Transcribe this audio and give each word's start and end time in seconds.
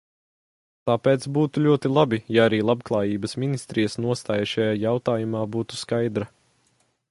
Tāpēc 0.89 1.27
būtu 1.35 1.61
ļoti 1.65 1.91
labi, 1.97 2.19
ja 2.37 2.47
arī 2.51 2.61
Labklājības 2.71 3.37
ministrijas 3.45 3.99
nostāja 4.07 4.49
šajā 4.55 4.75
jautājumā 4.87 5.45
būtu 5.57 5.81
skaidra. 5.85 6.31